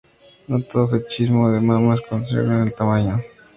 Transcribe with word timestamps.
No 0.47 0.59
todo 0.63 0.87
fetichismo 0.87 1.51
de 1.51 1.61
mamas 1.61 2.01
concierne 2.01 2.55
al 2.63 2.73
tamaño. 2.73 3.21